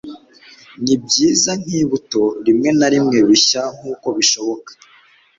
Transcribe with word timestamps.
nibyiza 0.83 1.51
nkibuto, 1.61 2.23
rimwe 2.45 2.69
na 2.79 2.87
rimwe 2.93 3.17
bishya 3.27 3.63
nkuko 3.77 4.07
bishoboka 4.17 4.71